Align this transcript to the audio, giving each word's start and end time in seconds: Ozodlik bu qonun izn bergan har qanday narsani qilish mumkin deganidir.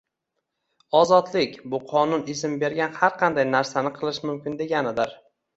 Ozodlik 0.99 1.53
bu 1.73 1.81
qonun 1.91 2.25
izn 2.35 2.57
bergan 2.65 2.97
har 3.03 3.13
qanday 3.21 3.47
narsani 3.53 3.95
qilish 4.01 4.23
mumkin 4.31 4.61
deganidir. 4.65 5.19